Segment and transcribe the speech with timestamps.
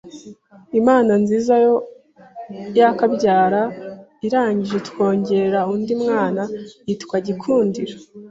[0.79, 1.75] Imana nziza yo
[2.99, 3.61] kabyara
[4.25, 6.43] irangije itwongera undi mwana
[6.87, 7.95] yitwa GIKUNDIRO